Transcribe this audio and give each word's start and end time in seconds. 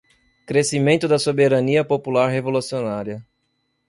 Crescimento 0.49 1.05
da 1.11 1.19
soberania 1.27 1.85
popular 1.91 2.27
revolucionária 2.35 3.17